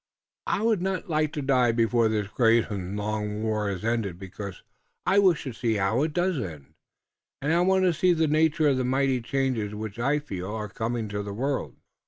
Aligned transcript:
"I 0.47 0.63
would 0.63 0.81
not 0.81 1.09
like 1.11 1.31
to 1.33 1.43
die 1.43 1.71
before 1.71 2.07
this 2.07 2.25
great 2.27 2.71
und 2.71 2.97
long 2.97 3.43
war 3.43 3.69
iss 3.69 3.83
ended 3.83 4.17
because 4.17 4.63
I 5.05 5.19
wish 5.19 5.43
to 5.43 5.53
see 5.53 5.75
how 5.75 6.01
it 6.01 6.11
does 6.11 6.39
end. 6.39 6.73
Und 7.39 7.51
I 7.53 7.61
want 7.61 7.83
to 7.83 7.93
see 7.93 8.11
the 8.11 8.25
nature 8.25 8.67
of 8.67 8.77
the 8.77 8.83
mighty 8.83 9.21
changes 9.21 9.75
which 9.75 9.99
I 9.99 10.17
feel 10.17 10.51
are 10.55 10.69
coming 10.69 11.07
in 11.07 11.23
the 11.25 11.33
world." 11.35 11.75